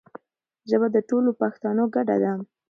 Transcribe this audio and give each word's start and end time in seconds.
ژبه 0.69 0.87
د 0.95 0.97
ټولو 1.09 1.29
پښتانو 1.41 1.83
ګډه 1.95 2.15
ده. 2.23 2.33